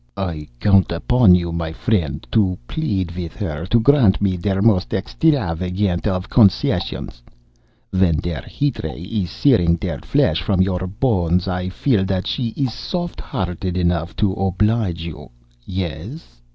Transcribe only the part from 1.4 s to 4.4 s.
my friend, to plead with her to grant me